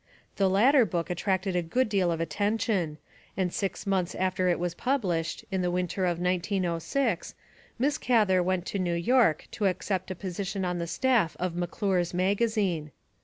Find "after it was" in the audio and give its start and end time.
4.15-4.73